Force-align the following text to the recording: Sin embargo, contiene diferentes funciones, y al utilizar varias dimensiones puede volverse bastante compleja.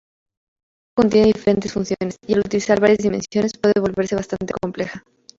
Sin 0.01 0.07
embargo, 0.07 0.93
contiene 0.97 1.27
diferentes 1.27 1.73
funciones, 1.73 2.15
y 2.25 2.33
al 2.33 2.39
utilizar 2.39 2.79
varias 2.81 2.97
dimensiones 2.97 3.55
puede 3.55 3.79
volverse 3.79 4.15
bastante 4.15 4.51
compleja. 4.59 5.03